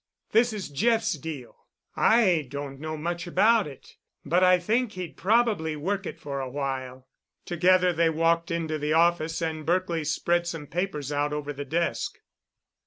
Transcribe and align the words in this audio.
This 0.31 0.51
is 0.51 0.69
Jeff's 0.69 1.13
deal. 1.13 1.67
I 1.95 2.47
don't 2.49 2.79
know 2.79 2.97
much 2.97 3.27
about 3.27 3.67
it, 3.67 3.97
but 4.25 4.43
I 4.43 4.57
think 4.57 4.93
he'd 4.93 5.15
probably 5.15 5.75
work 5.75 6.07
it 6.07 6.19
for 6.19 6.39
a 6.41 6.49
while." 6.49 7.07
Together 7.45 7.93
they 7.93 8.09
walked 8.09 8.49
into 8.49 8.79
the 8.79 8.93
office, 8.93 9.43
and 9.43 9.63
Berkely 9.63 10.03
spread 10.03 10.47
some 10.47 10.65
papers 10.65 11.11
out 11.11 11.33
over 11.33 11.53
the 11.53 11.65
desk. 11.65 12.17